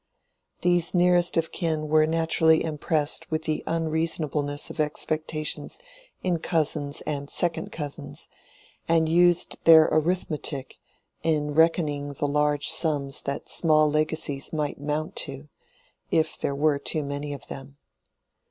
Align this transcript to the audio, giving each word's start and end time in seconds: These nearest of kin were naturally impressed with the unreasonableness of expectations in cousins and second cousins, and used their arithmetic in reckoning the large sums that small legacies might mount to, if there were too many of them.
These 0.63 0.95
nearest 0.95 1.37
of 1.37 1.51
kin 1.51 1.87
were 1.87 2.07
naturally 2.07 2.63
impressed 2.63 3.29
with 3.29 3.43
the 3.43 3.63
unreasonableness 3.67 4.71
of 4.71 4.79
expectations 4.79 5.77
in 6.23 6.39
cousins 6.39 7.01
and 7.01 7.29
second 7.29 7.71
cousins, 7.71 8.27
and 8.87 9.07
used 9.07 9.59
their 9.63 9.87
arithmetic 9.91 10.77
in 11.21 11.53
reckoning 11.53 12.13
the 12.13 12.27
large 12.27 12.69
sums 12.69 13.21
that 13.25 13.47
small 13.47 13.91
legacies 13.91 14.51
might 14.51 14.79
mount 14.81 15.15
to, 15.17 15.49
if 16.09 16.35
there 16.35 16.55
were 16.55 16.79
too 16.79 17.03
many 17.03 17.31
of 17.31 17.45
them. 17.45 17.77